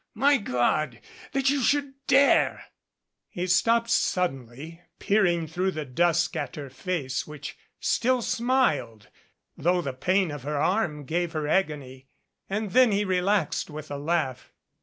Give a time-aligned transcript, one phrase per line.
[0.15, 0.99] My God
[1.31, 2.63] that you should dare!"
[3.29, 9.09] He stopped suddenly, peering through the dusk at her face which still smiled,
[9.55, 12.07] though the pain of her arm gave her agony,
[12.49, 14.51] and then he relaxed with a laugh.